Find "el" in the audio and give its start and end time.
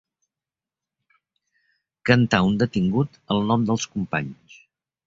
3.37-3.47